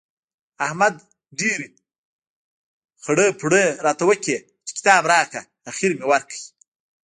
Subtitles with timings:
[0.65, 0.95] احمد
[1.39, 1.67] ډېرې
[3.03, 6.37] خړۍ پړۍ راته وکړې چې کتاب راکړه؛ اخېر مې ورکړ.